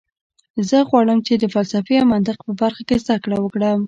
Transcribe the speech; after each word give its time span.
زه 0.69 0.77
غواړم 0.89 1.19
چې 1.27 1.33
د 1.37 1.43
فلسفې 1.53 1.95
او 2.01 2.09
منطق 2.13 2.37
په 2.47 2.51
برخه 2.61 2.81
کې 2.87 2.95
زده 3.03 3.15
کړه 3.23 3.37
وکړم 3.39 3.79